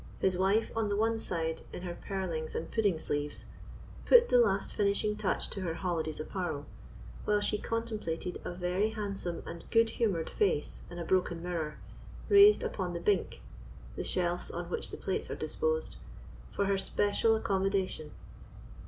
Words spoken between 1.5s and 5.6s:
in her pearlings and pudding sleeves, put the last finishing touch